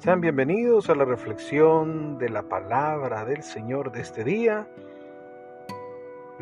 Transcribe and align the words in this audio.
Sean 0.00 0.22
bienvenidos 0.22 0.88
a 0.88 0.94
la 0.94 1.04
reflexión 1.04 2.16
de 2.16 2.30
la 2.30 2.44
palabra 2.44 3.26
del 3.26 3.42
Señor 3.42 3.92
de 3.92 4.00
este 4.00 4.24
día, 4.24 4.66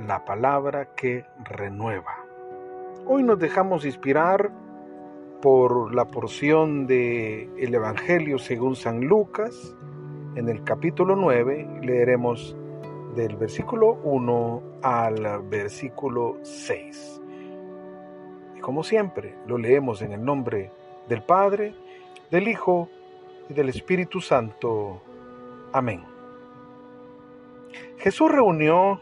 la 0.06 0.24
palabra 0.24 0.94
que 0.94 1.24
renueva. 1.42 2.24
Hoy 3.04 3.24
nos 3.24 3.40
dejamos 3.40 3.84
inspirar 3.84 4.52
por 5.42 5.92
la 5.92 6.04
porción 6.04 6.86
de 6.86 7.50
el 7.58 7.74
Evangelio 7.74 8.38
según 8.38 8.76
San 8.76 9.00
Lucas. 9.00 9.74
En 10.36 10.48
el 10.48 10.62
capítulo 10.62 11.16
9 11.16 11.80
leeremos 11.82 12.56
del 13.16 13.34
versículo 13.34 13.98
1 14.04 14.62
al 14.82 15.42
versículo 15.50 16.36
6. 16.42 17.20
Y 18.56 18.60
como 18.60 18.84
siempre, 18.84 19.34
lo 19.48 19.58
leemos 19.58 20.00
en 20.00 20.12
el 20.12 20.24
nombre 20.24 20.70
del 21.08 21.24
Padre, 21.24 21.74
del 22.30 22.46
Hijo 22.46 22.88
y 23.48 23.54
del 23.54 23.68
Espíritu 23.68 24.20
Santo. 24.20 25.00
Amén. 25.72 26.04
Jesús 27.98 28.30
reunió 28.30 29.00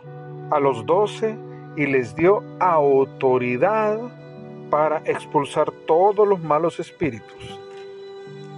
a 0.51 0.61
los 0.61 0.87
doce 0.87 1.37
y 1.77 1.87
les 1.87 2.15
dio 2.15 2.43
autoridad 2.59 3.99
para 4.71 4.99
expulsar 5.05 5.71
todos 5.87 6.27
los 6.27 6.41
malos 6.43 6.81
espíritus 6.81 7.61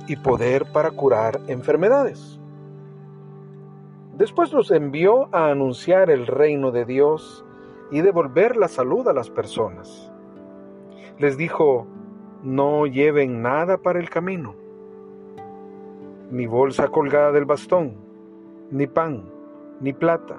y 0.06 0.16
poder 0.16 0.70
para 0.72 0.90
curar 0.90 1.40
enfermedades. 1.48 2.40
Después 4.16 4.52
los 4.52 4.70
envió 4.70 5.28
a 5.34 5.50
anunciar 5.50 6.10
el 6.10 6.26
reino 6.26 6.70
de 6.70 6.84
Dios 6.84 7.44
y 7.90 8.00
devolver 8.00 8.56
la 8.56 8.68
salud 8.68 9.06
a 9.08 9.12
las 9.12 9.30
personas. 9.30 10.10
Les 11.18 11.36
dijo, 11.36 11.86
no 12.42 12.86
lleven 12.86 13.42
nada 13.42 13.78
para 13.78 13.98
el 13.98 14.08
camino 14.08 14.67
ni 16.30 16.46
bolsa 16.46 16.88
colgada 16.88 17.32
del 17.32 17.46
bastón, 17.46 17.96
ni 18.70 18.86
pan, 18.86 19.24
ni 19.80 19.92
plata, 19.92 20.36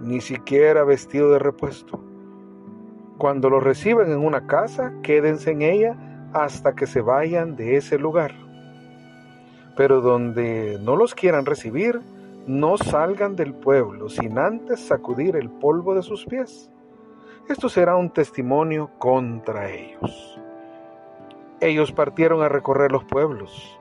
ni 0.00 0.20
siquiera 0.20 0.84
vestido 0.84 1.30
de 1.32 1.38
repuesto. 1.38 2.00
Cuando 3.18 3.50
lo 3.50 3.60
reciban 3.60 4.12
en 4.12 4.18
una 4.18 4.46
casa, 4.46 4.92
quédense 5.02 5.50
en 5.50 5.62
ella 5.62 6.30
hasta 6.32 6.74
que 6.74 6.86
se 6.86 7.00
vayan 7.00 7.56
de 7.56 7.76
ese 7.76 7.98
lugar. 7.98 8.32
Pero 9.76 10.00
donde 10.00 10.78
no 10.80 10.96
los 10.96 11.14
quieran 11.14 11.46
recibir, 11.46 12.00
no 12.46 12.76
salgan 12.76 13.34
del 13.34 13.54
pueblo 13.54 14.08
sin 14.08 14.38
antes 14.38 14.80
sacudir 14.80 15.34
el 15.34 15.50
polvo 15.50 15.94
de 15.94 16.02
sus 16.02 16.24
pies. 16.24 16.70
Esto 17.48 17.68
será 17.68 17.96
un 17.96 18.10
testimonio 18.10 18.90
contra 18.98 19.70
ellos. 19.70 20.40
Ellos 21.60 21.90
partieron 21.90 22.42
a 22.42 22.48
recorrer 22.48 22.92
los 22.92 23.04
pueblos 23.04 23.75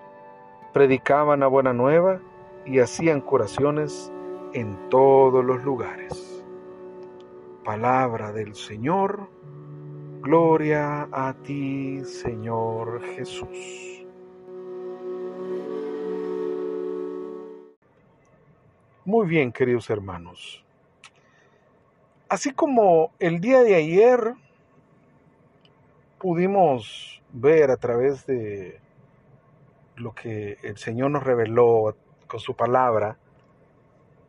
predicaban 0.76 1.42
a 1.42 1.48
buena 1.48 1.72
nueva 1.72 2.20
y 2.66 2.80
hacían 2.80 3.22
curaciones 3.22 4.12
en 4.52 4.90
todos 4.90 5.42
los 5.46 5.64
lugares. 5.64 6.44
Palabra 7.64 8.34
del 8.34 8.56
Señor, 8.56 9.30
gloria 10.20 11.08
a 11.14 11.34
ti 11.46 12.04
Señor 12.04 13.02
Jesús. 13.16 14.06
Muy 19.06 19.28
bien, 19.28 19.54
queridos 19.54 19.90
hermanos. 19.90 20.62
Así 22.28 22.52
como 22.52 23.12
el 23.20 23.40
día 23.40 23.64
de 23.64 23.76
ayer 23.76 24.34
pudimos 26.20 27.24
ver 27.32 27.72
a 27.72 27.78
través 27.78 28.26
de 28.26 28.84
lo 29.98 30.14
que 30.14 30.58
el 30.62 30.78
Señor 30.78 31.12
nos 31.12 31.24
reveló 31.24 31.96
con 32.28 32.40
su 32.40 32.56
palabra, 32.56 33.18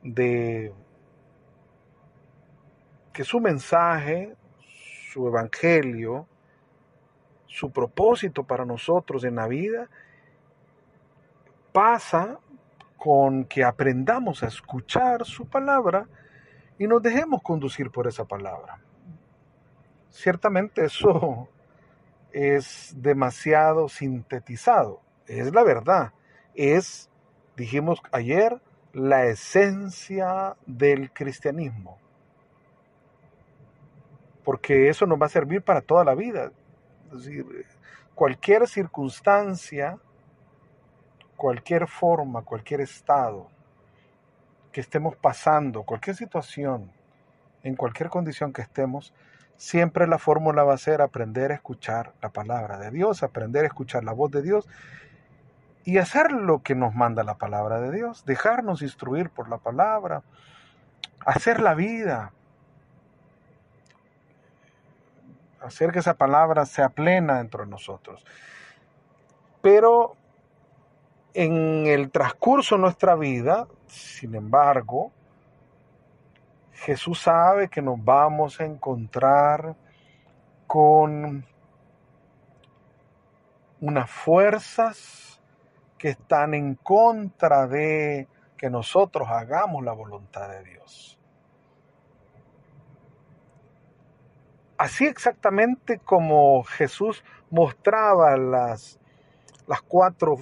de 0.03 0.73
que 3.13 3.25
su 3.25 3.41
mensaje, 3.41 4.37
su 5.11 5.27
evangelio, 5.27 6.27
su 7.47 7.71
propósito 7.71 8.45
para 8.45 8.65
nosotros 8.65 9.25
en 9.25 9.37
la 9.37 9.49
vida, 9.49 9.89
pasa 11.73 12.39
con 12.97 13.45
que 13.45 13.65
aprendamos 13.65 14.43
a 14.43 14.49
escuchar 14.49 15.25
su 15.25 15.47
palabra 15.47 16.07
y 16.79 16.87
nos 16.87 17.03
dejemos 17.03 17.43
conducir 17.43 17.91
por 17.91 18.07
esa 18.07 18.25
palabra. 18.25 18.81
Ciertamente 20.11 20.85
eso 20.85 21.49
es 22.33 22.95
demasiado 22.97 23.89
sintetizado 23.89 25.06
es 25.27 25.53
la 25.53 25.63
verdad, 25.65 26.13
es, 26.55 27.11
dijimos 27.57 28.01
ayer, 28.13 28.61
la 28.93 29.27
esencia 29.27 30.57
del 30.67 31.13
cristianismo. 31.13 31.99
Porque 34.45 34.89
eso 34.89 35.07
nos 35.07 35.21
va 35.21 35.27
a 35.27 35.31
servir 35.31 35.63
para 35.63 35.83
toda 35.83 36.05
la 36.05 36.15
vida. 36.15 36.51
Es 37.13 37.25
decir, 37.25 37.45
cualquier 38.15 38.67
circunstancia, 38.67 39.99
cualquier 41.37 41.87
forma, 41.89 42.43
cualquier 42.43 42.81
estado 42.81 43.49
que 44.73 44.81
estemos 44.81 45.17
pasando, 45.17 45.83
cualquier 45.83 46.17
situación, 46.17 46.91
en 47.63 47.77
cualquier 47.77 48.09
condición 48.09 48.53
que 48.53 48.63
estemos, 48.63 49.13
siempre 49.57 50.07
la 50.07 50.19
fórmula 50.19 50.65
va 50.65 50.75
a 50.75 50.79
ser 50.79 51.03
aprender 51.03 51.51
a 51.51 51.57
escuchar 51.57 52.15
la 52.23 52.31
palabra 52.31 52.79
de 52.79 52.91
Dios, 52.91 53.23
aprender 53.23 53.65
a 53.65 53.69
escuchar 53.69 54.05
la 54.05 54.13
voz 54.13 54.31
de 54.31 54.43
Dios 54.43 54.69
y 55.87 55.99
hacer 55.99 56.33
lo 56.33 56.65
que 56.65 56.75
nos 56.75 56.95
manda 56.97 57.23
la 57.23 57.39
palabra 57.39 57.81
de 57.81 57.93
Dios, 57.93 58.25
dejarnos 58.25 58.83
instruir 58.83 59.31
por 59.31 59.49
la 59.49 59.59
palabra, 59.59 60.25
hacer 61.25 61.61
la 61.61 61.75
vida, 61.75 62.33
hacer 65.61 65.93
que 65.93 66.01
esa 66.01 66.15
palabra 66.15 66.67
sea 66.67 66.89
plena 66.89 67.39
dentro 67.39 67.65
de 67.65 67.71
nosotros. 67.71 68.27
Pero 69.63 70.17
en 71.35 71.87
el 71.87 72.11
transcurso 72.11 72.75
de 72.75 72.81
nuestra 72.81 73.15
vida, 73.15 73.69
sin 73.87 74.35
embargo, 74.35 75.13
Jesús 76.73 77.21
sabe 77.21 77.69
que 77.69 77.81
nos 77.81 78.05
vamos 78.05 78.61
a 78.61 78.65
encontrar 78.65 79.77
con 80.67 81.47
unas 83.81 84.11
fuerzas 84.11 85.36
que 85.99 86.11
están 86.11 86.55
en 86.55 86.75
contra 86.75 87.67
de 87.67 88.29
que 88.57 88.71
nosotros 88.71 89.29
hagamos 89.31 89.85
la 89.85 89.93
voluntad 89.93 90.49
de 90.49 90.63
Dios. 90.65 91.19
Así 94.79 95.07
exactamente 95.07 95.99
como 95.99 96.63
Jesús 96.65 97.25
mostraba 97.51 98.37
las, 98.37 98.99
las 99.67 99.81
cuatro 99.81 100.37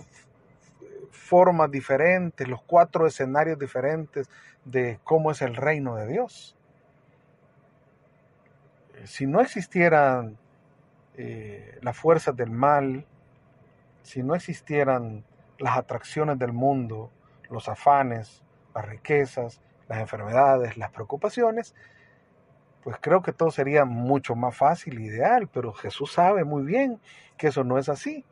formas 1.10 1.70
diferentes, 1.70 2.48
los 2.48 2.62
cuatro 2.62 3.06
escenarios 3.06 3.58
diferentes 3.58 4.28
de 4.64 4.98
cómo 5.04 5.30
es 5.30 5.40
el 5.42 5.54
reino 5.54 5.96
de 5.96 6.06
Dios. 6.08 6.56
Si 9.04 9.26
no 9.26 9.40
existieran 9.40 10.36
eh, 11.16 11.78
las 11.82 11.96
fuerzas 11.96 12.34
del 12.36 12.50
mal, 12.50 13.06
si 14.02 14.22
no 14.22 14.34
existieran 14.34 15.24
las 15.58 15.76
atracciones 15.76 16.38
del 16.38 16.52
mundo, 16.52 17.10
los 17.50 17.68
afanes, 17.68 18.42
las 18.74 18.84
riquezas, 18.86 19.60
las 19.88 19.98
enfermedades, 20.00 20.76
las 20.76 20.90
preocupaciones, 20.90 21.74
pues 22.82 22.96
creo 23.00 23.22
que 23.22 23.32
todo 23.32 23.50
sería 23.50 23.84
mucho 23.84 24.34
más 24.34 24.56
fácil 24.56 25.00
ideal, 25.00 25.48
pero 25.48 25.72
Jesús 25.72 26.12
sabe 26.12 26.44
muy 26.44 26.64
bien 26.64 27.00
que 27.36 27.48
eso 27.48 27.64
no 27.64 27.78
es 27.78 27.88
así. 27.88 28.24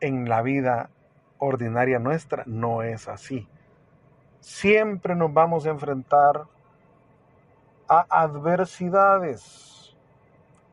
En 0.00 0.28
la 0.28 0.42
vida 0.42 0.90
ordinaria 1.38 1.98
nuestra 1.98 2.44
no 2.46 2.82
es 2.82 3.08
así. 3.08 3.48
Siempre 4.40 5.14
nos 5.14 5.32
vamos 5.32 5.66
a 5.66 5.70
enfrentar 5.70 6.44
a 7.88 8.06
adversidades 8.10 9.72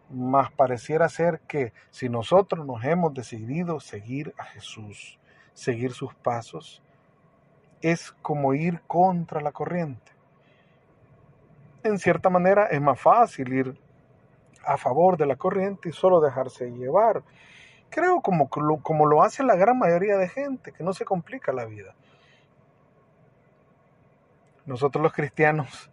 mas 0.10 0.52
pareciera 0.52 1.08
ser 1.08 1.40
que 1.42 1.72
si 1.92 2.10
nosotros 2.10 2.66
nos 2.66 2.84
hemos 2.84 3.14
decidido 3.14 3.80
seguir 3.80 4.34
a 4.38 4.44
Jesús, 4.46 5.19
seguir 5.60 5.92
sus 5.92 6.16
pasos, 6.16 6.82
es 7.82 8.12
como 8.22 8.54
ir 8.54 8.82
contra 8.88 9.42
la 9.42 9.52
corriente. 9.52 10.12
En 11.84 11.98
cierta 12.00 12.30
manera 12.30 12.68
es 12.68 12.82
más 12.82 13.00
fácil 13.00 13.54
ir 13.54 13.80
a 14.66 14.78
favor 14.78 15.18
de 15.18 15.26
la 15.26 15.36
corriente 15.36 15.90
y 15.90 15.92
solo 15.92 16.22
dejarse 16.22 16.72
llevar. 16.72 17.24
Creo 17.90 18.22
como, 18.22 18.50
como 18.50 19.06
lo 19.06 19.22
hace 19.22 19.44
la 19.44 19.56
gran 19.56 19.78
mayoría 19.78 20.18
de 20.18 20.30
gente, 20.30 20.72
que 20.72 20.84
no 20.84 20.94
se 20.94 21.06
complica 21.06 21.52
la 21.52 21.66
vida. 21.66 21.94
Nosotros 24.66 25.02
los 25.02 25.14
cristianos, 25.14 25.92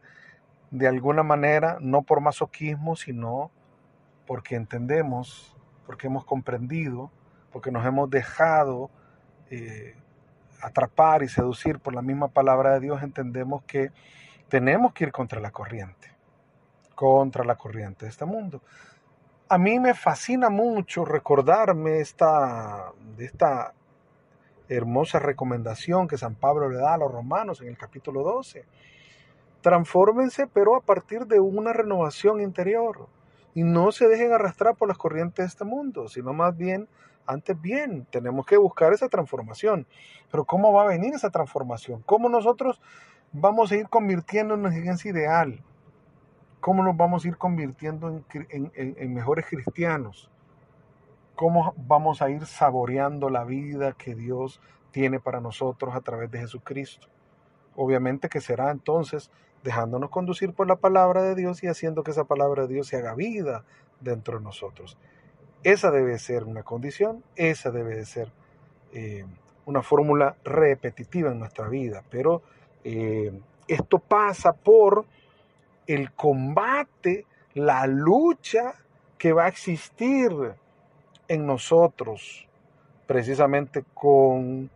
de 0.70 0.86
alguna 0.86 1.22
manera, 1.22 1.78
no 1.80 2.02
por 2.02 2.20
masoquismo, 2.20 2.94
sino 2.96 3.50
porque 4.26 4.56
entendemos, 4.56 5.56
porque 5.86 6.08
hemos 6.08 6.24
comprendido, 6.24 7.10
porque 7.52 7.70
nos 7.70 7.86
hemos 7.86 8.10
dejado 8.10 8.90
eh, 9.50 9.94
atrapar 10.60 11.22
y 11.22 11.28
seducir 11.28 11.78
por 11.78 11.94
la 11.94 12.02
misma 12.02 12.28
palabra 12.28 12.74
de 12.74 12.80
Dios, 12.80 13.02
entendemos 13.02 13.62
que 13.64 13.90
tenemos 14.48 14.92
que 14.92 15.04
ir 15.04 15.12
contra 15.12 15.40
la 15.40 15.50
corriente, 15.50 16.10
contra 16.94 17.44
la 17.44 17.56
corriente 17.56 18.04
de 18.04 18.10
este 18.10 18.24
mundo. 18.24 18.62
A 19.48 19.58
mí 19.58 19.78
me 19.78 19.94
fascina 19.94 20.50
mucho 20.50 21.04
recordarme 21.04 22.00
esta, 22.00 22.92
de 23.16 23.24
esta 23.24 23.74
hermosa 24.68 25.18
recomendación 25.18 26.08
que 26.08 26.18
San 26.18 26.34
Pablo 26.34 26.68
le 26.68 26.78
da 26.78 26.94
a 26.94 26.98
los 26.98 27.12
romanos 27.12 27.60
en 27.60 27.68
el 27.68 27.78
capítulo 27.78 28.22
12. 28.22 28.64
Transfórmense, 29.60 30.46
pero 30.46 30.76
a 30.76 30.80
partir 30.80 31.26
de 31.26 31.40
una 31.40 31.72
renovación 31.72 32.40
interior. 32.40 33.08
Y 33.54 33.62
no 33.62 33.92
se 33.92 34.08
dejen 34.08 34.32
arrastrar 34.32 34.74
por 34.74 34.88
las 34.88 34.98
corrientes 34.98 35.44
de 35.44 35.48
este 35.48 35.64
mundo, 35.64 36.08
sino 36.08 36.32
más 36.32 36.56
bien 36.56 36.88
antes 37.26 37.60
bien, 37.60 38.06
tenemos 38.10 38.46
que 38.46 38.56
buscar 38.56 38.92
esa 38.92 39.08
transformación. 39.08 39.86
Pero 40.30 40.44
¿cómo 40.44 40.72
va 40.72 40.82
a 40.82 40.86
venir 40.86 41.14
esa 41.14 41.30
transformación? 41.30 42.02
¿Cómo 42.06 42.28
nosotros 42.28 42.80
vamos 43.32 43.72
a 43.72 43.76
ir 43.76 43.88
convirtiéndonos 43.88 44.74
en 44.74 44.88
ese 44.88 45.10
ideal? 45.10 45.62
¿Cómo 46.60 46.82
nos 46.82 46.96
vamos 46.96 47.24
a 47.24 47.28
ir 47.28 47.36
convirtiendo 47.36 48.22
en, 48.50 49.14
mejores 49.14 49.46
cristianos? 49.46 50.30
¿Cómo 51.34 51.74
vamos 51.76 52.22
a 52.22 52.30
ir 52.30 52.46
saboreando 52.46 53.28
la 53.28 53.44
vida 53.44 53.92
que 53.92 54.14
Dios 54.14 54.60
tiene 54.90 55.20
para 55.20 55.40
nosotros 55.40 55.94
a 55.94 56.00
través 56.00 56.30
de 56.30 56.40
Jesucristo? 56.40 57.08
Obviamente 57.76 58.28
que 58.28 58.40
será 58.40 58.70
entonces 58.70 59.30
dejándonos 59.62 60.10
conducir 60.10 60.54
por 60.54 60.66
la 60.66 60.76
palabra 60.76 61.22
de 61.22 61.34
Dios 61.34 61.62
y 61.62 61.66
haciendo 61.66 62.02
que 62.02 62.12
esa 62.12 62.24
palabra 62.24 62.62
de 62.62 62.74
Dios 62.74 62.86
se 62.86 62.96
haga 62.96 63.14
vida 63.14 63.64
dentro 64.00 64.38
de 64.38 64.44
nosotros. 64.44 64.96
Esa 65.62 65.90
debe 65.90 66.18
ser 66.18 66.44
una 66.44 66.62
condición, 66.62 67.24
esa 67.34 67.70
debe 67.70 68.04
ser 68.04 68.30
eh, 68.92 69.24
una 69.66 69.82
fórmula 69.82 70.36
repetitiva 70.44 71.32
en 71.32 71.40
nuestra 71.40 71.68
vida, 71.68 72.02
pero 72.08 72.42
eh, 72.84 73.32
esto 73.66 73.98
pasa 73.98 74.52
por 74.52 75.04
el 75.86 76.12
combate, 76.12 77.26
la 77.54 77.86
lucha 77.86 78.74
que 79.18 79.32
va 79.32 79.46
a 79.46 79.48
existir 79.48 80.30
en 81.28 81.46
nosotros, 81.46 82.46
precisamente 83.06 83.84
con 83.94 84.70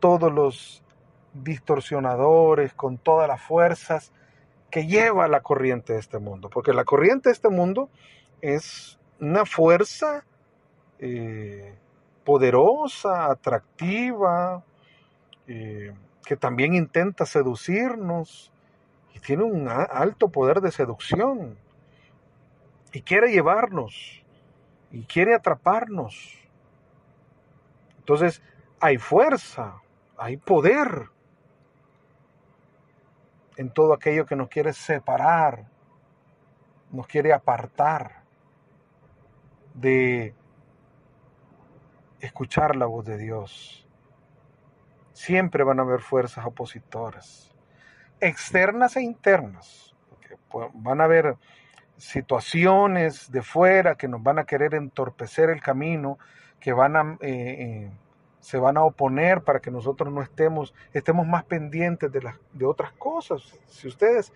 todos 0.00 0.32
los 0.32 0.82
distorsionadores, 1.34 2.74
con 2.74 2.98
todas 2.98 3.28
las 3.28 3.40
fuerzas 3.40 4.12
que 4.70 4.86
lleva 4.86 5.28
la 5.28 5.40
corriente 5.40 5.92
de 5.92 5.98
este 5.98 6.18
mundo, 6.18 6.48
porque 6.48 6.72
la 6.72 6.84
corriente 6.84 7.28
de 7.28 7.34
este 7.34 7.50
mundo 7.50 7.90
es 8.40 8.98
una 9.22 9.46
fuerza 9.46 10.24
eh, 10.98 11.76
poderosa, 12.24 13.30
atractiva, 13.30 14.64
eh, 15.46 15.94
que 16.24 16.36
también 16.36 16.74
intenta 16.74 17.24
seducirnos 17.24 18.52
y 19.14 19.20
tiene 19.20 19.44
un 19.44 19.68
alto 19.68 20.28
poder 20.28 20.60
de 20.60 20.72
seducción 20.72 21.56
y 22.92 23.02
quiere 23.02 23.30
llevarnos 23.30 24.24
y 24.90 25.04
quiere 25.04 25.36
atraparnos. 25.36 26.36
Entonces 27.98 28.42
hay 28.80 28.98
fuerza, 28.98 29.80
hay 30.16 30.36
poder 30.36 31.10
en 33.56 33.70
todo 33.70 33.94
aquello 33.94 34.26
que 34.26 34.34
nos 34.34 34.48
quiere 34.48 34.72
separar, 34.72 35.68
nos 36.90 37.06
quiere 37.06 37.32
apartar 37.32 38.21
de 39.74 40.34
escuchar 42.20 42.76
la 42.76 42.86
voz 42.86 43.04
de 43.04 43.18
Dios. 43.18 43.86
Siempre 45.12 45.64
van 45.64 45.78
a 45.78 45.82
haber 45.82 46.00
fuerzas 46.00 46.44
opositoras, 46.46 47.54
externas 48.20 48.96
e 48.96 49.02
internas. 49.02 49.94
van 50.74 51.00
a 51.00 51.04
haber 51.04 51.36
situaciones 51.96 53.30
de 53.30 53.42
fuera 53.42 53.94
que 53.94 54.08
nos 54.08 54.22
van 54.22 54.38
a 54.38 54.44
querer 54.44 54.74
entorpecer 54.74 55.50
el 55.50 55.62
camino, 55.62 56.18
que 56.60 56.72
van 56.72 56.96
a, 56.96 57.16
eh, 57.20 57.56
eh, 57.60 57.90
se 58.40 58.58
van 58.58 58.76
a 58.76 58.84
oponer 58.84 59.42
para 59.42 59.60
que 59.60 59.70
nosotros 59.70 60.12
no 60.12 60.20
estemos, 60.20 60.74
estemos 60.92 61.26
más 61.26 61.44
pendientes 61.44 62.10
de, 62.10 62.32
de 62.52 62.66
otras 62.66 62.92
cosas. 62.92 63.58
Si 63.66 63.86
ustedes 63.88 64.32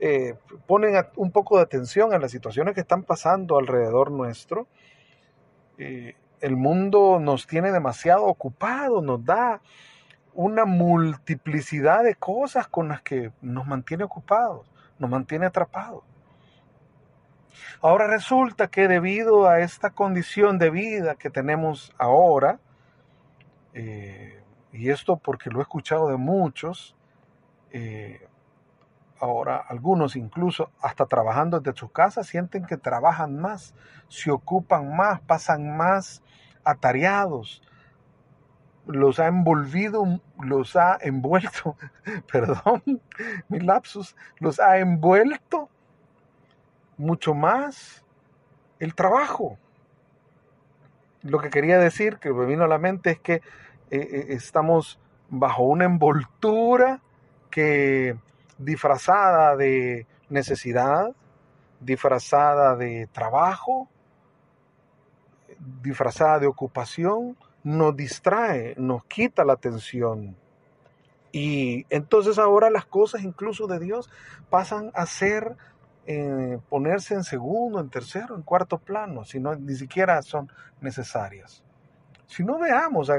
eh, 0.00 0.36
ponen 0.66 0.94
un 1.16 1.32
poco 1.32 1.56
de 1.56 1.62
atención 1.62 2.12
a 2.12 2.18
las 2.18 2.30
situaciones 2.30 2.74
que 2.74 2.80
están 2.80 3.02
pasando 3.02 3.58
alrededor 3.58 4.10
nuestro. 4.12 4.68
Eh, 5.76 6.14
el 6.40 6.56
mundo 6.56 7.18
nos 7.20 7.46
tiene 7.46 7.72
demasiado 7.72 8.24
ocupados, 8.24 9.02
nos 9.02 9.24
da 9.24 9.60
una 10.34 10.64
multiplicidad 10.64 12.04
de 12.04 12.14
cosas 12.14 12.68
con 12.68 12.88
las 12.88 13.02
que 13.02 13.32
nos 13.42 13.66
mantiene 13.66 14.04
ocupados, 14.04 14.70
nos 15.00 15.10
mantiene 15.10 15.46
atrapados. 15.46 16.04
Ahora 17.80 18.06
resulta 18.06 18.68
que 18.68 18.86
debido 18.86 19.48
a 19.48 19.60
esta 19.60 19.90
condición 19.90 20.58
de 20.58 20.70
vida 20.70 21.16
que 21.16 21.28
tenemos 21.28 21.92
ahora, 21.98 22.60
eh, 23.74 24.40
y 24.72 24.90
esto 24.90 25.16
porque 25.16 25.50
lo 25.50 25.58
he 25.58 25.62
escuchado 25.62 26.08
de 26.08 26.16
muchos, 26.16 26.94
Ahora, 29.20 29.56
algunos 29.56 30.14
incluso 30.14 30.70
hasta 30.80 31.06
trabajando 31.06 31.60
desde 31.60 31.78
su 31.78 31.90
casa 31.90 32.22
sienten 32.22 32.66
que 32.66 32.76
trabajan 32.76 33.40
más, 33.40 33.74
se 34.08 34.30
ocupan 34.30 34.96
más, 34.96 35.20
pasan 35.20 35.76
más 35.76 36.22
atareados. 36.64 37.62
Los 38.86 39.18
ha 39.18 39.26
envolvido, 39.26 40.20
los 40.40 40.76
ha 40.76 40.98
envuelto, 41.00 41.76
perdón, 42.32 42.82
mi 43.48 43.60
lapsus, 43.60 44.14
los 44.38 44.60
ha 44.60 44.78
envuelto 44.78 45.68
mucho 46.96 47.34
más 47.34 48.04
el 48.78 48.94
trabajo. 48.94 49.58
Lo 51.22 51.40
que 51.40 51.50
quería 51.50 51.78
decir, 51.78 52.18
que 52.18 52.32
me 52.32 52.46
vino 52.46 52.64
a 52.64 52.68
la 52.68 52.78
mente, 52.78 53.10
es 53.10 53.18
que 53.18 53.34
eh, 53.34 53.42
eh, 53.90 54.26
estamos 54.30 55.00
bajo 55.28 55.64
una 55.64 55.84
envoltura 55.84 57.00
que 57.50 58.16
disfrazada 58.58 59.56
de 59.56 60.06
necesidad, 60.28 61.14
disfrazada 61.80 62.76
de 62.76 63.08
trabajo, 63.12 63.88
disfrazada 65.82 66.40
de 66.40 66.46
ocupación, 66.46 67.36
nos 67.62 67.96
distrae, 67.96 68.74
nos 68.76 69.04
quita 69.04 69.44
la 69.44 69.54
atención. 69.54 70.36
Y 71.32 71.86
entonces 71.90 72.38
ahora 72.38 72.70
las 72.70 72.86
cosas 72.86 73.22
incluso 73.22 73.66
de 73.66 73.78
Dios 73.78 74.10
pasan 74.50 74.90
a 74.94 75.06
ser, 75.06 75.56
eh, 76.06 76.58
ponerse 76.68 77.14
en 77.14 77.24
segundo, 77.24 77.80
en 77.80 77.90
tercero, 77.90 78.34
en 78.34 78.42
cuarto 78.42 78.78
plano, 78.78 79.24
si 79.24 79.38
no, 79.38 79.54
ni 79.54 79.74
siquiera 79.74 80.22
son 80.22 80.50
necesarias. 80.80 81.62
Si 82.26 82.44
no 82.44 82.58
veamos, 82.58 83.10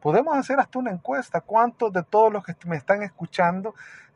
podemos 0.00 0.36
hacer 0.36 0.60
hasta 0.60 0.78
una 0.78 0.90
encuesta, 0.90 1.40
¿cuántos 1.40 1.92
de 1.92 2.02
todos 2.02 2.32
los 2.32 2.44
que 2.44 2.54
me 2.66 2.76
están 2.76 3.02
escuchando 3.02 3.74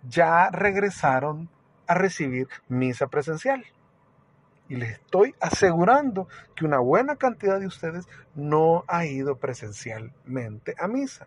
ya 0.09 0.51
regresaron 0.51 1.49
a 1.87 1.95
recibir 1.95 2.49
misa 2.69 3.07
presencial. 3.09 3.65
Y 4.69 4.77
les 4.77 4.93
estoy 4.93 5.35
asegurando 5.41 6.29
que 6.55 6.65
una 6.65 6.79
buena 6.79 7.17
cantidad 7.17 7.61
de 7.61 7.67
ustedes 7.67 8.09
no 8.35 8.85
ha 8.89 9.05
ido 9.05 9.37
presencialmente 9.37 10.75
a 10.79 10.89
misa. 10.89 11.27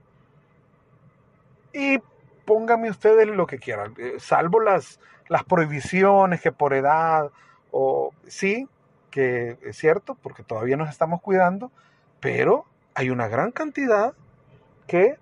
Y 1.73 1.99
pónganme 2.45 2.89
ustedes 2.89 3.27
lo 3.27 3.45
que 3.45 3.59
quieran, 3.59 3.93
eh, 3.97 4.15
salvo 4.19 4.61
las, 4.61 4.99
las 5.27 5.43
prohibiciones 5.43 6.41
que 6.41 6.51
por 6.51 6.73
edad, 6.73 7.31
o 7.71 8.13
sí, 8.27 8.67
que 9.11 9.57
es 9.61 9.77
cierto, 9.77 10.15
porque 10.15 10.43
todavía 10.43 10.77
nos 10.77 10.89
estamos 10.89 11.21
cuidando, 11.21 11.71
pero 12.19 12.65
hay 12.93 13.09
una 13.09 13.27
gran 13.27 13.51
cantidad 13.51 14.13
que 14.87 15.17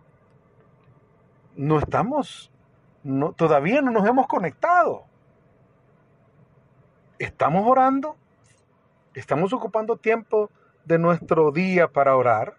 no 1.55 1.79
estamos 1.79 2.51
todavía 3.35 3.81
no 3.81 3.91
nos 3.91 4.07
hemos 4.07 4.27
conectado. 4.27 5.03
Estamos 7.19 7.65
orando, 7.67 8.15
estamos 9.13 9.53
ocupando 9.53 9.97
tiempo 9.97 10.49
de 10.85 10.97
nuestro 10.97 11.51
día 11.51 11.87
para 11.87 12.15
orar, 12.15 12.55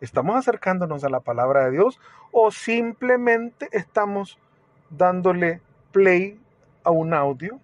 estamos 0.00 0.36
acercándonos 0.36 1.04
a 1.04 1.08
la 1.08 1.20
palabra 1.20 1.64
de 1.64 1.72
Dios 1.72 2.00
o 2.32 2.50
simplemente 2.50 3.68
estamos 3.72 4.38
dándole 4.90 5.60
play 5.92 6.40
a 6.84 6.90
un 6.90 7.14
audio 7.14 7.60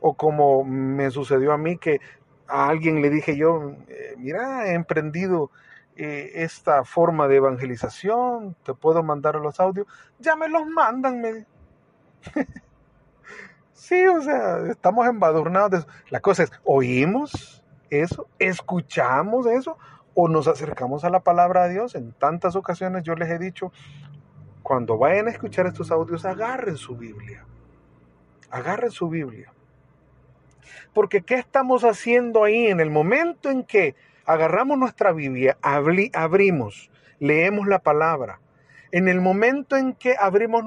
o 0.00 0.14
como 0.14 0.64
me 0.64 1.10
sucedió 1.10 1.52
a 1.52 1.58
mí 1.58 1.76
que 1.76 2.00
a 2.48 2.68
alguien 2.68 3.00
le 3.00 3.10
dije 3.10 3.36
yo, 3.36 3.72
eh, 3.88 4.14
mira, 4.18 4.66
he 4.66 4.74
emprendido 4.74 5.50
eh, 5.96 6.30
esta 6.34 6.84
forma 6.84 7.28
de 7.28 7.36
evangelización, 7.36 8.56
te 8.62 8.74
puedo 8.74 9.02
mandar 9.02 9.36
los 9.36 9.60
audios, 9.60 9.86
ya 10.18 10.36
me 10.36 10.48
los 10.48 10.66
mandan. 10.66 11.20
Me... 11.20 11.46
sí, 13.72 14.06
o 14.06 14.20
sea, 14.22 14.58
estamos 14.70 15.06
embadurnados. 15.06 15.86
La 16.10 16.20
cosa 16.20 16.44
es, 16.44 16.52
¿oímos 16.64 17.64
eso? 17.90 18.28
¿Escuchamos 18.38 19.46
eso? 19.46 19.76
o 20.14 20.28
nos 20.28 20.48
acercamos 20.48 21.04
a 21.04 21.10
la 21.10 21.20
palabra 21.20 21.64
de 21.64 21.74
Dios. 21.74 21.94
En 21.94 22.12
tantas 22.12 22.56
ocasiones 22.56 23.02
yo 23.02 23.14
les 23.14 23.30
he 23.30 23.38
dicho, 23.38 23.72
cuando 24.62 24.98
vayan 24.98 25.28
a 25.28 25.30
escuchar 25.30 25.66
estos 25.66 25.90
audios, 25.90 26.24
agarren 26.24 26.76
su 26.76 26.96
Biblia. 26.96 27.44
Agarren 28.50 28.90
su 28.90 29.08
Biblia. 29.08 29.52
Porque 30.92 31.22
¿qué 31.22 31.34
estamos 31.36 31.84
haciendo 31.84 32.44
ahí 32.44 32.66
en 32.66 32.80
el 32.80 32.90
momento 32.90 33.50
en 33.50 33.64
que 33.64 33.94
agarramos 34.26 34.78
nuestra 34.78 35.12
Biblia, 35.12 35.56
abrimos, 35.62 36.90
leemos 37.18 37.66
la 37.66 37.78
palabra? 37.80 38.40
En 38.90 39.08
el 39.08 39.20
momento 39.20 39.76
en 39.76 39.94
que 39.94 40.16
abrimos 40.18 40.64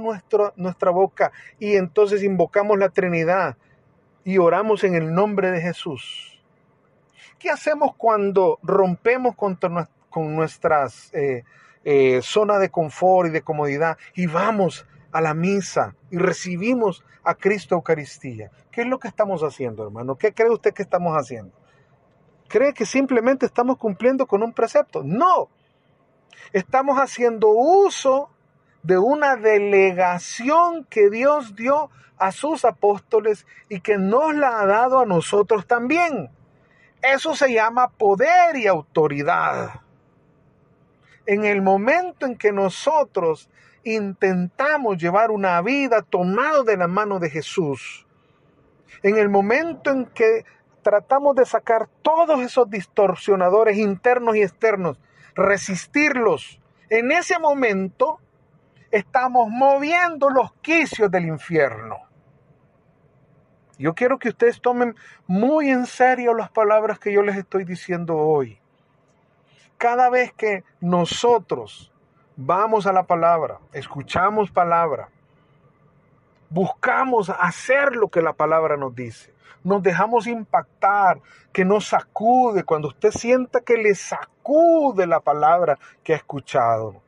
nuestra 0.56 0.92
boca 0.92 1.32
y 1.60 1.76
entonces 1.76 2.24
invocamos 2.24 2.80
la 2.80 2.90
Trinidad 2.90 3.58
y 4.24 4.40
oramos 4.40 4.84
en 4.84 4.96
el 4.96 5.14
nombre 5.14 5.52
de 5.52 5.62
Jesús. 5.62 6.42
¿Qué 7.38 7.52
hacemos 7.52 7.96
cuando 7.96 8.58
rompemos 8.64 9.36
con 9.36 10.36
nuestras 10.36 11.14
eh, 11.14 11.44
eh, 11.84 12.22
de 12.60 12.70
confort 12.72 13.30
y 13.30 13.32
de 13.32 13.44
comodidad 13.44 13.98
y 14.16 14.26
vamos 14.26 14.88
a 15.12 15.22
la 15.22 15.36
misa 15.36 15.96
y 16.10 16.18
recibimos 16.18 17.06
a 17.24 17.36
Cristo 17.36 17.76
Eucaristía? 17.76 18.50
¿Qué 18.72 18.82
es 18.82 18.88
lo 18.88 18.98
que 18.98 19.08
estamos 19.08 19.44
haciendo, 19.44 19.84
hermano? 19.84 20.16
¿Qué 20.18 20.34
cree 20.34 20.50
usted 20.50 20.74
que 20.74 20.82
estamos 20.82 21.16
haciendo? 21.16 21.54
¿Cree 22.48 22.74
que 22.74 22.86
simplemente 22.86 23.46
estamos 23.46 23.78
cumpliendo 23.78 24.26
con 24.28 24.44
un 24.44 24.54
precepto? 24.54 25.04
No. 25.04 25.50
Estamos 26.54 26.98
haciendo 26.98 27.50
uso 27.50 28.30
de 28.84 28.98
una 28.98 29.36
delegación 29.36 30.86
que 30.86 31.10
Dios 31.10 31.56
dio 31.56 31.90
a 32.18 32.32
sus 32.32 32.66
apóstoles 32.66 33.46
y 33.68 33.82
que 33.82 33.98
nos 33.98 34.36
la 34.36 34.62
ha 34.62 34.66
dado 34.66 35.00
a 35.00 35.06
nosotros 35.06 35.66
también. 35.66 36.30
Eso 37.02 37.36
se 37.36 37.54
llama 37.54 37.90
poder 37.90 38.56
y 38.56 38.68
autoridad. 38.68 39.82
En 41.26 41.46
el 41.46 41.62
momento 41.62 42.26
en 42.26 42.38
que 42.38 42.52
nosotros 42.52 43.50
intentamos 43.84 44.98
llevar 44.98 45.32
una 45.32 45.62
vida 45.62 46.02
tomado 46.02 46.64
de 46.64 46.78
la 46.78 46.88
mano 46.88 47.20
de 47.20 47.30
Jesús, 47.30 48.06
en 49.04 49.18
el 49.18 49.30
momento 49.30 49.92
en 49.92 50.06
que 50.06 50.46
tratamos 50.86 51.36
de 51.36 51.48
sacar 51.48 51.88
todos 52.04 52.40
esos 52.42 52.70
distorsionadores 52.70 53.76
internos 53.76 54.36
y 54.36 54.44
externos, 54.44 55.00
resistirlos, 55.34 56.62
en 56.92 57.12
ese 57.12 57.40
momento 57.40 58.20
estamos 58.92 59.50
moviendo 59.50 60.30
los 60.30 60.54
quicios 60.62 61.10
del 61.10 61.26
infierno. 61.26 61.98
Yo 63.80 63.96
quiero 63.96 64.20
que 64.20 64.30
ustedes 64.30 64.62
tomen 64.62 64.96
muy 65.26 65.72
en 65.72 65.88
serio 65.88 66.36
las 66.36 66.52
palabras 66.52 67.00
que 67.00 67.12
yo 67.12 67.24
les 67.24 67.36
estoy 67.36 67.66
diciendo 67.66 68.16
hoy. 68.16 68.60
Cada 69.80 70.12
vez 70.12 70.34
que 70.34 70.64
nosotros 70.82 71.92
vamos 72.36 72.86
a 72.86 72.94
la 72.94 73.08
palabra, 73.08 73.58
escuchamos 73.74 74.52
palabra, 74.52 75.10
buscamos 76.56 77.30
hacer 77.30 77.98
lo 77.98 78.08
que 78.08 78.22
la 78.22 78.32
palabra 78.32 78.78
nos 78.78 78.96
dice. 78.96 79.34
Nos 79.66 79.84
dejamos 79.84 80.26
impactar, 80.26 81.20
que 81.52 81.66
nos 81.66 81.88
sacude, 81.88 82.64
cuando 82.64 82.88
usted 82.88 83.12
sienta 83.12 83.60
que 83.60 83.76
le 83.76 83.94
sacude 83.94 85.06
la 85.06 85.20
palabra 85.20 85.78
que 86.02 86.14
ha 86.14 86.16
escuchado. 86.16 87.02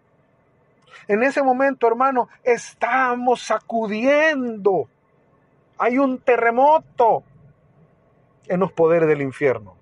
En 1.07 1.23
ese 1.23 1.41
momento, 1.41 1.87
hermano, 1.87 2.27
estamos 2.43 3.41
sacudiendo. 3.41 4.89
Hay 5.77 5.97
un 5.97 6.19
terremoto 6.19 7.23
en 8.47 8.59
los 8.59 8.73
poderes 8.73 9.07
del 9.07 9.21
infierno. 9.21 9.75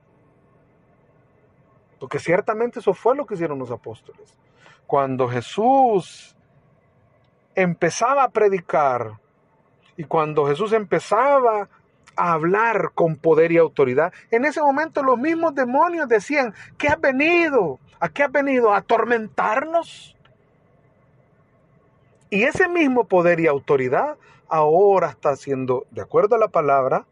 Porque 1.99 2.19
ciertamente 2.19 2.81
eso 2.81 2.93
fue 2.93 3.15
lo 3.15 3.25
que 3.25 3.33
hicieron 3.33 3.57
los 3.57 3.71
apóstoles. 3.71 4.31
Cuando 4.85 5.27
Jesús 5.27 6.35
empezaba 7.55 8.25
a 8.25 8.29
predicar, 8.29 9.24
y 9.97 10.03
cuando 10.03 10.45
Jesús 10.47 10.73
empezaba 10.73 11.69
a 12.15 12.33
hablar 12.33 12.91
con 12.93 13.15
poder 13.15 13.51
y 13.51 13.57
autoridad, 13.57 14.13
en 14.31 14.45
ese 14.45 14.61
momento 14.61 15.03
los 15.03 15.17
mismos 15.17 15.55
demonios 15.55 16.07
decían, 16.07 16.53
¿qué 16.77 16.87
has 16.87 16.99
venido? 16.99 17.79
¿A 17.99 18.09
qué 18.09 18.23
has 18.23 18.31
venido? 18.31 18.73
¿A 18.73 18.77
atormentarnos? 18.77 20.15
Y 22.29 22.43
ese 22.43 22.67
mismo 22.67 23.05
poder 23.05 23.39
y 23.39 23.47
autoridad 23.47 24.17
ahora 24.49 25.09
está 25.09 25.35
siendo, 25.35 25.85
de 25.91 26.01
acuerdo 26.01 26.35
a 26.35 26.39
la 26.39 26.47
palabra, 26.47 27.05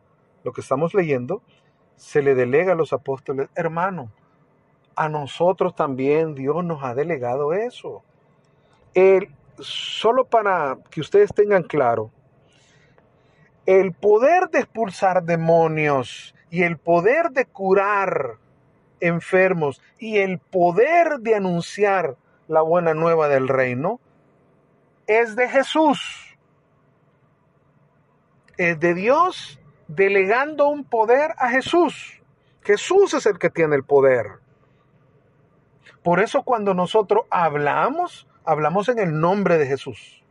lo 0.43 0.51
que 0.51 0.61
estamos 0.61 0.93
leyendo, 0.93 1.41
se 1.95 2.21
le 2.21 2.35
delega 2.35 2.73
a 2.73 2.75
los 2.75 2.91
apóstoles, 2.93 3.49
hermano, 3.55 4.11
a 4.95 5.09
nosotros 5.09 5.75
también 5.75 6.35
Dios 6.35 6.63
nos 6.63 6.83
ha 6.83 6.93
delegado 6.93 7.53
eso. 7.53 8.03
El, 8.93 9.29
solo 9.59 10.25
para 10.25 10.77
que 10.91 11.01
ustedes 11.01 11.33
tengan 11.33 11.63
claro, 11.63 12.11
el 13.65 13.93
poder 13.93 14.49
de 14.49 14.59
expulsar 14.59 15.23
demonios 15.23 16.35
y 16.49 16.63
el 16.63 16.77
poder 16.77 17.31
de 17.31 17.45
curar 17.45 18.37
enfermos 18.99 19.81
y 19.97 20.19
el 20.19 20.39
poder 20.39 21.19
de 21.19 21.35
anunciar 21.35 22.15
la 22.47 22.61
buena 22.61 22.93
nueva 22.93 23.27
del 23.27 23.47
reino 23.47 23.99
es 25.07 25.35
de 25.35 25.49
Jesús. 25.49 26.37
Es 28.57 28.79
de 28.79 28.93
Dios 28.93 29.59
delegando 29.87 30.67
un 30.67 30.83
poder 30.83 31.31
a 31.37 31.49
Jesús. 31.49 32.21
Jesús 32.61 33.13
es 33.13 33.25
el 33.25 33.39
que 33.39 33.49
tiene 33.49 33.75
el 33.75 33.83
poder. 33.83 34.39
Por 36.03 36.19
eso 36.19 36.43
cuando 36.43 36.73
nosotros 36.73 37.25
hablamos, 37.29 38.27
hablamos 38.45 38.89
en 38.89 38.99
el 38.99 39.19
nombre 39.19 39.57
de 39.57 39.65
Jesús. 39.65 40.22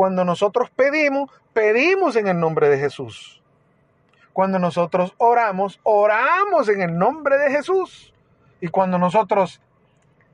Cuando 0.00 0.24
nosotros 0.24 0.70
pedimos, 0.70 1.30
pedimos 1.52 2.16
en 2.16 2.26
el 2.26 2.40
nombre 2.40 2.70
de 2.70 2.78
Jesús. 2.78 3.42
Cuando 4.32 4.58
nosotros 4.58 5.12
oramos, 5.18 5.78
oramos 5.82 6.70
en 6.70 6.80
el 6.80 6.96
nombre 6.96 7.36
de 7.36 7.50
Jesús. 7.50 8.14
Y 8.62 8.68
cuando 8.68 8.96
nosotros 8.96 9.60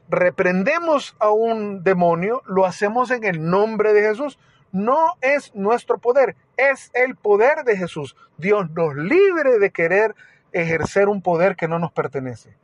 reprendemos 0.08 1.16
a 1.18 1.30
un 1.30 1.82
demonio, 1.82 2.42
lo 2.46 2.64
hacemos 2.64 3.11
en 3.11 3.25
el 3.25 3.44
nombre 3.50 3.92
de 3.92 4.02
Jesús. 4.02 4.38
No 4.70 5.14
es 5.20 5.52
nuestro 5.52 5.99
poder, 5.99 6.37
es 6.56 6.92
el 6.94 7.16
poder 7.16 7.64
de 7.64 7.76
Jesús. 7.76 8.14
Dios 8.38 8.70
nos 8.70 8.94
libre 8.94 9.58
de 9.58 9.73
querer 9.73 10.14
ejercer 10.52 11.08
un 11.08 11.23
poder 11.23 11.56
que 11.56 11.66
no 11.66 11.80
nos 11.80 11.90
pertenece. 11.90 12.56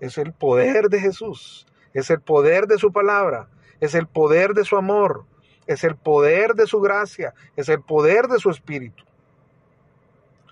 Es 0.00 0.16
el 0.16 0.32
poder 0.32 0.88
de 0.88 0.98
Jesús, 0.98 1.66
es 1.92 2.08
el 2.08 2.22
poder 2.22 2.68
de 2.68 2.78
su 2.78 2.90
palabra, 2.90 3.48
es 3.80 3.94
el 3.94 4.06
poder 4.06 4.54
de 4.54 4.64
su 4.64 4.78
amor, 4.78 5.26
es 5.68 5.84
el 5.84 5.94
poder 5.96 6.54
de 6.54 6.66
su 6.66 6.80
gracia, 6.80 7.34
es 7.54 7.68
el 7.68 7.82
poder 7.82 8.26
de 8.26 8.38
su 8.38 8.50
espíritu. 8.50 9.04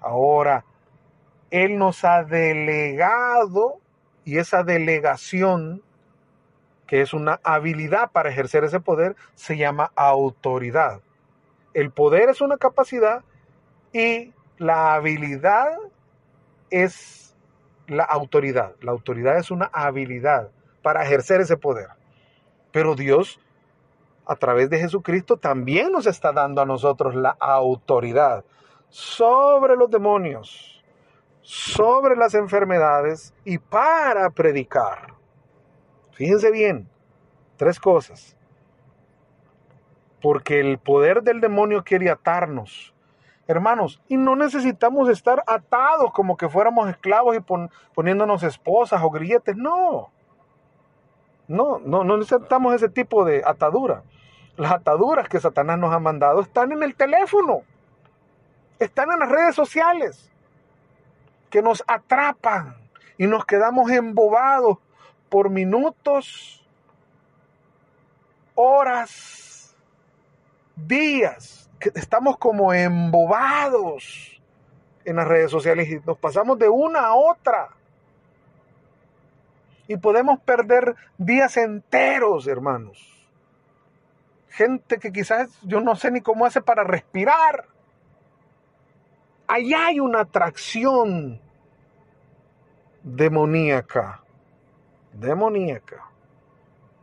Ahora, 0.00 0.64
Él 1.50 1.78
nos 1.78 2.04
ha 2.04 2.22
delegado 2.22 3.80
y 4.24 4.38
esa 4.38 4.62
delegación, 4.62 5.82
que 6.86 7.00
es 7.00 7.14
una 7.14 7.40
habilidad 7.42 8.12
para 8.12 8.28
ejercer 8.28 8.62
ese 8.62 8.78
poder, 8.78 9.16
se 9.34 9.56
llama 9.56 9.90
autoridad. 9.96 11.00
El 11.72 11.90
poder 11.90 12.28
es 12.28 12.40
una 12.42 12.58
capacidad 12.58 13.24
y 13.92 14.34
la 14.58 14.94
habilidad 14.94 15.78
es 16.70 17.34
la 17.86 18.04
autoridad. 18.04 18.74
La 18.82 18.92
autoridad 18.92 19.38
es 19.38 19.50
una 19.50 19.70
habilidad 19.72 20.50
para 20.82 21.04
ejercer 21.04 21.40
ese 21.40 21.56
poder. 21.56 21.88
Pero 22.70 22.94
Dios 22.94 23.40
a 24.26 24.36
través 24.36 24.68
de 24.68 24.78
Jesucristo 24.78 25.36
también 25.36 25.92
nos 25.92 26.06
está 26.06 26.32
dando 26.32 26.60
a 26.60 26.66
nosotros 26.66 27.14
la 27.14 27.36
autoridad 27.38 28.44
sobre 28.88 29.76
los 29.76 29.90
demonios, 29.90 30.84
sobre 31.42 32.16
las 32.16 32.34
enfermedades 32.34 33.32
y 33.44 33.58
para 33.58 34.28
predicar. 34.30 35.14
Fíjense 36.10 36.50
bien, 36.50 36.88
tres 37.56 37.78
cosas. 37.78 38.36
Porque 40.20 40.60
el 40.60 40.78
poder 40.78 41.22
del 41.22 41.40
demonio 41.40 41.84
quiere 41.84 42.10
atarnos. 42.10 42.94
Hermanos, 43.46 44.02
y 44.08 44.16
no 44.16 44.34
necesitamos 44.34 45.08
estar 45.08 45.44
atados 45.46 46.10
como 46.12 46.36
que 46.36 46.48
fuéramos 46.48 46.88
esclavos 46.88 47.36
y 47.36 47.40
poniéndonos 47.94 48.42
esposas 48.42 49.00
o 49.04 49.10
grilletes. 49.10 49.56
No. 49.56 50.10
No, 51.46 51.78
no, 51.78 52.02
no 52.02 52.16
necesitamos 52.16 52.74
ese 52.74 52.88
tipo 52.88 53.24
de 53.24 53.42
atadura. 53.46 54.02
Las 54.56 54.72
ataduras 54.72 55.28
que 55.28 55.40
Satanás 55.40 55.78
nos 55.78 55.92
ha 55.92 55.98
mandado 55.98 56.40
están 56.40 56.72
en 56.72 56.82
el 56.82 56.94
teléfono, 56.94 57.62
están 58.78 59.12
en 59.12 59.18
las 59.18 59.28
redes 59.28 59.54
sociales, 59.54 60.30
que 61.50 61.62
nos 61.62 61.84
atrapan 61.86 62.76
y 63.18 63.26
nos 63.26 63.44
quedamos 63.44 63.90
embobados 63.90 64.78
por 65.28 65.50
minutos, 65.50 66.64
horas, 68.54 69.76
días, 70.74 71.70
que 71.78 71.90
estamos 71.94 72.38
como 72.38 72.72
embobados 72.72 74.40
en 75.04 75.16
las 75.16 75.28
redes 75.28 75.50
sociales 75.50 75.88
y 75.88 76.00
nos 76.04 76.18
pasamos 76.18 76.58
de 76.58 76.68
una 76.68 77.00
a 77.00 77.14
otra. 77.14 77.68
Y 79.88 79.96
podemos 79.96 80.40
perder 80.40 80.96
días 81.16 81.56
enteros, 81.56 82.46
hermanos. 82.48 83.15
Gente 84.56 84.98
que 84.98 85.12
quizás 85.12 85.50
yo 85.62 85.82
no 85.82 85.96
sé 85.96 86.10
ni 86.10 86.22
cómo 86.22 86.46
hace 86.46 86.62
para 86.62 86.82
respirar. 86.82 87.66
Allá 89.46 89.88
hay 89.88 90.00
una 90.00 90.20
atracción 90.20 91.38
demoníaca. 93.02 94.22
Demoníaca. 95.12 96.10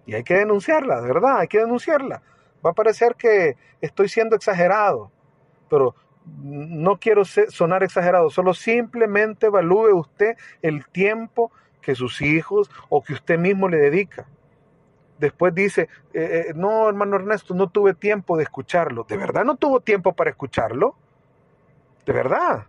Y 0.07 0.15
hay 0.15 0.24
que 0.24 0.33
denunciarla, 0.33 1.00
de 1.01 1.07
verdad, 1.07 1.38
hay 1.41 1.48
que 1.48 1.60
denunciarla. 1.60 2.24
Va 2.65 2.72
a 2.72 2.74
parecer 2.74 3.15
que 3.15 3.55
estoy 3.81 4.10
siendo 4.10 4.36
exagerado, 4.36 5.12
pero 5.69 5.93
no 6.25 6.98
quiero 7.00 7.24
sonar 7.24 7.83
exagerado, 7.83 8.31
solo 8.31 8.55
simplemente 8.55 9.45
evalúe 9.45 9.93
usted 9.93 10.38
el 10.63 10.88
tiempo 10.88 11.51
que 11.81 11.93
sus 11.93 12.19
hijos 12.24 12.72
o 12.89 13.03
que 13.03 13.13
usted 13.13 13.38
mismo 13.38 13.69
le 13.69 13.77
dedica. 13.77 14.25
Después 15.17 15.53
dice, 15.53 15.89
eh, 16.13 16.48
eh, 16.50 16.53
no, 16.55 16.89
hermano 16.89 17.15
Ernesto, 17.15 17.53
no 17.53 17.70
tuve 17.70 17.93
tiempo 17.93 18.38
de 18.38 18.43
escucharlo. 18.43 19.05
¿De 19.08 19.17
verdad 19.17 19.43
no 19.43 19.55
tuvo 19.55 19.79
tiempo 19.79 20.13
para 20.13 20.32
escucharlo? 20.32 20.96
¿De 22.05 22.13
verdad? 22.13 22.65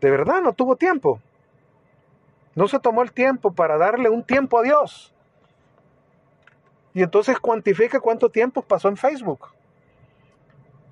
¿De 0.00 0.10
verdad 0.10 0.40
no 0.42 0.52
tuvo 0.52 0.76
tiempo? 0.76 1.20
No 2.54 2.68
se 2.68 2.78
tomó 2.78 3.02
el 3.02 3.12
tiempo 3.12 3.52
para 3.52 3.76
darle 3.76 4.08
un 4.08 4.24
tiempo 4.24 4.58
a 4.58 4.62
Dios. 4.62 5.12
Y 6.94 7.02
entonces 7.02 7.38
cuantifique 7.38 7.98
cuánto 8.00 8.30
tiempo 8.30 8.62
pasó 8.62 8.88
en 8.88 8.96
Facebook. 8.96 9.48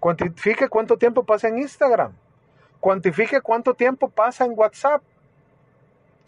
Cuantifique 0.00 0.68
cuánto 0.68 0.98
tiempo 0.98 1.22
pasa 1.22 1.48
en 1.48 1.58
Instagram. 1.58 2.12
Cuantifique 2.80 3.40
cuánto 3.40 3.74
tiempo 3.74 4.08
pasa 4.08 4.44
en 4.44 4.52
WhatsApp. 4.56 5.02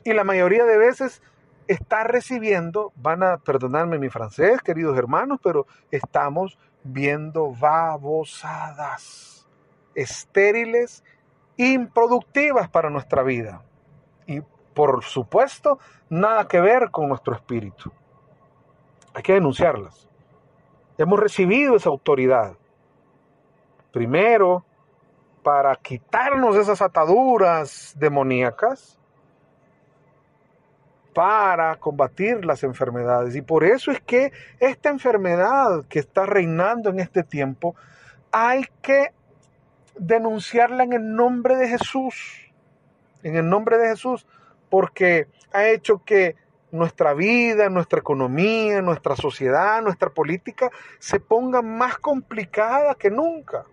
Y 0.04 0.12
la 0.12 0.22
mayoría 0.22 0.64
de 0.64 0.78
veces 0.78 1.20
está 1.68 2.04
recibiendo, 2.04 2.92
van 2.96 3.22
a 3.22 3.38
perdonarme 3.38 3.98
mi 3.98 4.10
francés, 4.10 4.60
queridos 4.62 4.96
hermanos, 4.96 5.40
pero 5.42 5.66
estamos 5.90 6.58
viendo 6.82 7.52
babosadas, 7.52 9.46
estériles, 9.94 11.02
improductivas 11.56 12.68
para 12.68 12.90
nuestra 12.90 13.22
vida. 13.22 13.62
Y 14.26 14.42
por 14.74 15.04
supuesto, 15.04 15.78
nada 16.08 16.46
que 16.48 16.60
ver 16.60 16.90
con 16.90 17.08
nuestro 17.08 17.34
espíritu. 17.34 17.92
Hay 19.14 19.22
que 19.22 19.34
denunciarlas. 19.34 20.08
Hemos 20.98 21.18
recibido 21.18 21.76
esa 21.76 21.88
autoridad. 21.88 22.56
Primero, 23.92 24.64
para 25.42 25.76
quitarnos 25.76 26.56
esas 26.56 26.82
ataduras 26.82 27.94
demoníacas, 27.96 28.98
para 31.14 31.76
combatir 31.76 32.44
las 32.44 32.64
enfermedades. 32.64 33.36
Y 33.36 33.42
por 33.42 33.64
eso 33.64 33.90
es 33.90 34.00
que 34.00 34.32
esta 34.58 34.90
enfermedad 34.90 35.84
que 35.88 36.00
está 36.00 36.26
reinando 36.26 36.90
en 36.90 37.00
este 37.00 37.22
tiempo, 37.22 37.76
hay 38.32 38.66
que 38.82 39.12
denunciarla 39.96 40.82
en 40.82 40.92
el 40.92 41.14
nombre 41.14 41.56
de 41.56 41.68
Jesús. 41.68 42.52
En 43.22 43.36
el 43.36 43.48
nombre 43.48 43.78
de 43.78 43.88
Jesús, 43.88 44.26
porque 44.68 45.28
ha 45.52 45.66
hecho 45.68 46.02
que 46.04 46.36
nuestra 46.72 47.14
vida, 47.14 47.70
nuestra 47.70 48.00
economía, 48.00 48.82
nuestra 48.82 49.14
sociedad, 49.14 49.80
nuestra 49.80 50.10
política 50.10 50.70
se 50.98 51.20
ponga 51.20 51.62
más 51.62 51.98
complicada 51.98 52.96
que 52.96 53.10
nunca. 53.10 53.64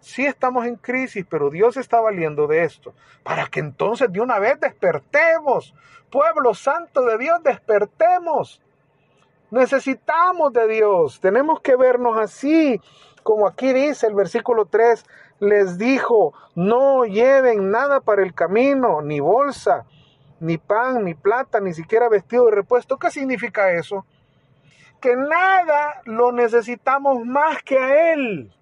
Sí 0.00 0.24
estamos 0.24 0.66
en 0.66 0.76
crisis, 0.76 1.26
pero 1.28 1.50
Dios 1.50 1.76
está 1.76 2.00
valiendo 2.00 2.46
de 2.46 2.62
esto, 2.62 2.94
para 3.22 3.46
que 3.46 3.60
entonces 3.60 4.12
de 4.12 4.20
una 4.20 4.38
vez 4.38 4.60
despertemos. 4.60 5.74
Pueblo 6.10 6.54
santo 6.54 7.02
de 7.02 7.18
Dios, 7.18 7.42
despertemos. 7.42 8.62
Necesitamos 9.50 10.52
de 10.52 10.68
Dios, 10.68 11.20
tenemos 11.20 11.60
que 11.60 11.74
vernos 11.74 12.18
así, 12.18 12.80
como 13.22 13.46
aquí 13.46 13.72
dice 13.72 14.06
el 14.06 14.14
versículo 14.14 14.66
3, 14.66 15.04
les 15.40 15.78
dijo, 15.78 16.34
no 16.54 17.04
lleven 17.04 17.70
nada 17.70 18.00
para 18.00 18.22
el 18.22 18.34
camino, 18.34 19.02
ni 19.02 19.20
bolsa, 19.20 19.86
ni 20.40 20.58
pan, 20.58 21.04
ni 21.04 21.14
plata, 21.14 21.60
ni 21.60 21.72
siquiera 21.72 22.08
vestido 22.08 22.46
de 22.46 22.52
repuesto. 22.52 22.98
¿Qué 22.98 23.10
significa 23.10 23.72
eso? 23.72 24.04
Que 25.00 25.16
nada 25.16 26.02
lo 26.04 26.32
necesitamos 26.32 27.24
más 27.24 27.62
que 27.62 27.78
a 27.78 28.12
Él 28.12 28.52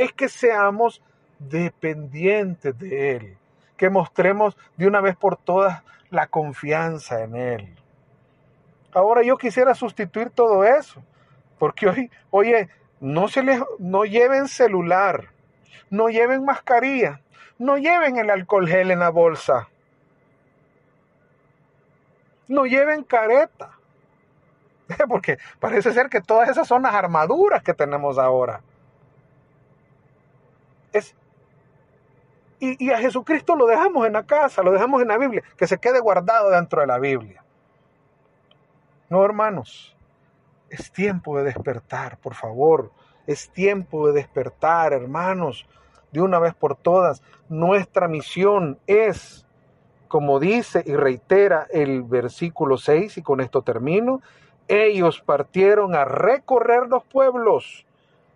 es 0.00 0.12
que 0.14 0.30
seamos 0.30 1.02
dependientes 1.38 2.78
de 2.78 3.16
Él, 3.16 3.36
que 3.76 3.90
mostremos 3.90 4.56
de 4.78 4.86
una 4.86 5.02
vez 5.02 5.14
por 5.14 5.36
todas 5.36 5.82
la 6.08 6.26
confianza 6.26 7.22
en 7.22 7.36
Él. 7.36 7.76
Ahora 8.94 9.22
yo 9.22 9.36
quisiera 9.36 9.74
sustituir 9.74 10.30
todo 10.30 10.64
eso, 10.64 11.02
porque 11.58 11.86
hoy, 11.86 12.10
oye, 12.30 12.70
no 12.98 13.28
se 13.28 13.42
les, 13.42 13.60
no 13.78 14.04
lleven 14.04 14.48
celular, 14.48 15.28
no 15.90 16.08
lleven 16.08 16.46
mascarilla, 16.46 17.20
no 17.58 17.76
lleven 17.76 18.16
el 18.16 18.30
alcohol 18.30 18.66
gel 18.66 18.90
en 18.90 19.00
la 19.00 19.10
bolsa, 19.10 19.68
no 22.48 22.64
lleven 22.64 23.04
careta, 23.04 23.72
porque 25.08 25.36
parece 25.58 25.92
ser 25.92 26.08
que 26.08 26.22
todas 26.22 26.48
esas 26.48 26.66
son 26.66 26.84
las 26.84 26.94
armaduras 26.94 27.62
que 27.62 27.74
tenemos 27.74 28.18
ahora. 28.18 28.62
Es, 30.92 31.14
y, 32.60 32.90
a 32.90 32.98
Jesucristo 32.98 33.56
lo 33.56 33.66
dejamos 33.66 34.06
en 34.06 34.12
la 34.12 34.24
casa, 34.24 34.62
lo 34.62 34.72
dejamos 34.72 35.00
en 35.00 35.08
la 35.08 35.16
Biblia, 35.16 35.42
que 35.56 35.66
se 35.66 35.78
quede 35.78 35.98
guardado 35.98 36.50
dentro 36.50 36.82
de 36.82 36.86
la 36.86 36.98
Biblia. 36.98 37.42
No, 39.08 39.24
hermanos, 39.24 39.96
es 40.68 40.92
tiempo 40.92 41.38
de 41.38 41.44
despertar, 41.44 42.18
por 42.18 42.34
favor. 42.34 42.92
Es 43.26 43.50
tiempo 43.50 44.08
de 44.08 44.12
despertar, 44.12 44.92
hermanos, 44.92 45.66
de 46.12 46.20
una 46.20 46.38
vez 46.38 46.54
por 46.54 46.76
todas. 46.76 47.22
Nuestra 47.48 48.08
misión 48.08 48.78
es, 48.86 49.46
como 50.06 50.38
dice 50.38 50.82
y 50.86 50.94
reitera 50.94 51.66
el 51.70 52.02
versículo 52.02 52.76
6, 52.76 53.18
y 53.18 53.22
con 53.22 53.40
esto 53.40 53.62
termino, 53.62 54.20
ellos 54.68 55.22
partieron 55.22 55.94
a 55.94 56.04
recorrer 56.04 56.88
los 56.88 57.04
pueblos 57.04 57.86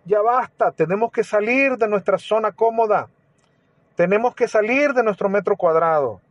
ya 0.05 0.21
basta, 0.21 0.71
tenemos 0.71 1.11
que 1.11 1.23
salir 1.23 1.77
de 1.77 1.87
nuestra 1.87 2.17
zona 2.17 2.51
cómoda, 2.51 3.09
tenemos 3.95 4.35
que 4.35 4.47
salir 4.47 4.93
de 4.93 5.03
nuestro 5.03 5.29
metro 5.29 5.55
cuadrado. 5.55 6.21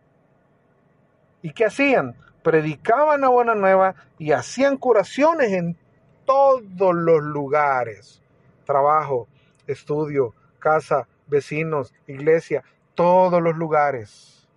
¿Y 1.43 1.53
qué 1.53 1.67
hacían? 1.67 2.15
Predicaban 2.43 3.23
la 3.23 3.29
buena 3.29 3.55
nueva 3.55 3.95
y 4.19 4.33
hacían 4.33 4.77
curaciones 4.77 5.53
en 5.53 5.77
todos 6.25 6.95
los 6.95 7.23
lugares. 7.23 8.23
Trabajo, 8.65 9.29
estudio, 9.67 10.35
casa, 10.59 11.07
vecinos, 11.27 11.93
iglesia, 12.07 12.63
todos 12.95 13.43
los 13.43 13.57
lugares. 13.57 14.49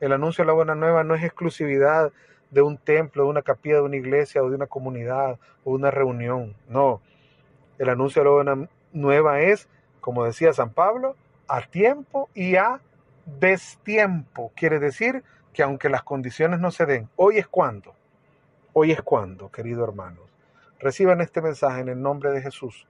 El 0.00 0.12
anuncio 0.12 0.42
de 0.42 0.48
la 0.48 0.52
buena 0.52 0.74
nueva 0.74 1.04
no 1.04 1.14
es 1.14 1.22
exclusividad 1.22 2.12
de 2.50 2.62
un 2.62 2.76
templo, 2.76 3.24
de 3.24 3.30
una 3.30 3.42
capilla, 3.42 3.76
de 3.76 3.82
una 3.82 3.96
iglesia 3.96 4.42
o 4.42 4.50
de 4.50 4.56
una 4.56 4.66
comunidad 4.66 5.38
o 5.64 5.72
una 5.72 5.90
reunión. 5.90 6.54
No, 6.68 7.00
el 7.82 7.88
anuncio 7.88 8.22
de 8.22 8.28
la 8.28 8.34
buena 8.34 8.68
nueva 8.92 9.40
es, 9.40 9.68
como 10.00 10.24
decía 10.24 10.52
San 10.52 10.70
Pablo, 10.70 11.16
a 11.48 11.62
tiempo 11.62 12.30
y 12.32 12.54
a 12.54 12.80
destiempo. 13.26 14.52
Quiere 14.54 14.78
decir 14.78 15.24
que 15.52 15.64
aunque 15.64 15.88
las 15.88 16.04
condiciones 16.04 16.60
no 16.60 16.70
se 16.70 16.86
den, 16.86 17.08
hoy 17.16 17.38
es 17.38 17.48
cuando. 17.48 17.92
Hoy 18.72 18.92
es 18.92 19.02
cuando, 19.02 19.50
querido 19.50 19.82
hermanos. 19.82 20.32
Reciban 20.78 21.20
este 21.20 21.42
mensaje 21.42 21.80
en 21.80 21.88
el 21.88 22.00
nombre 22.00 22.30
de 22.30 22.40
Jesús, 22.40 22.86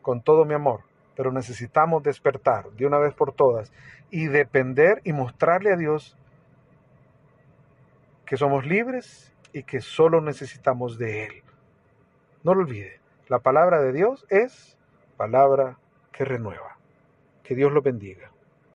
con 0.00 0.22
todo 0.22 0.44
mi 0.44 0.54
amor, 0.54 0.82
pero 1.16 1.32
necesitamos 1.32 2.04
despertar 2.04 2.70
de 2.70 2.86
una 2.86 2.98
vez 2.98 3.14
por 3.14 3.32
todas 3.32 3.72
y 4.10 4.26
depender 4.26 5.00
y 5.02 5.12
mostrarle 5.12 5.72
a 5.72 5.76
Dios 5.76 6.16
que 8.24 8.36
somos 8.36 8.64
libres 8.64 9.34
y 9.52 9.64
que 9.64 9.80
solo 9.80 10.20
necesitamos 10.20 10.98
de 10.98 11.24
Él. 11.24 11.42
No 12.44 12.54
lo 12.54 12.60
olvide. 12.60 13.00
La 13.28 13.40
palabra 13.40 13.80
de 13.80 13.92
Dios 13.92 14.24
es 14.30 14.78
palabra 15.16 15.78
que 16.12 16.24
renueva. 16.24 16.78
Que 17.42 17.56
Dios 17.56 17.72
lo 17.72 17.82
bendiga. 17.82 18.30